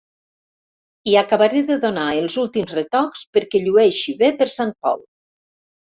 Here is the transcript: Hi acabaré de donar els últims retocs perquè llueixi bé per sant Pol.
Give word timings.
Hi 1.11 1.17
acabaré 1.21 1.61
de 1.67 1.77
donar 1.83 2.07
els 2.23 2.37
últims 2.45 2.73
retocs 2.79 3.23
perquè 3.37 3.61
llueixi 3.67 4.17
bé 4.23 4.35
per 4.41 4.49
sant 4.55 4.77
Pol. 4.87 5.05